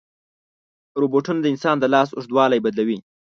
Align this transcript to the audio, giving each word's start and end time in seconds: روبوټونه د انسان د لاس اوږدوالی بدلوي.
روبوټونه 1.01 1.39
د 1.41 1.45
انسان 1.53 1.75
د 1.79 1.85
لاس 1.93 2.09
اوږدوالی 2.13 2.59
بدلوي. 2.65 2.99